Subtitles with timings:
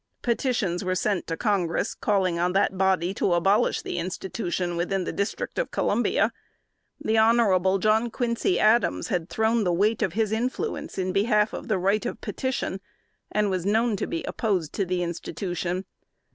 [0.23, 5.13] Petitions were sent to Congress calling on that body to abolish the institution within the
[5.13, 6.33] District of Columbia.
[6.99, 7.77] The Hon.
[7.79, 12.03] John Quincy Adams had thrown the weight of his influence in behalf of the right
[12.03, 12.81] of petition,
[13.31, 15.85] and was known to be opposed to the institution.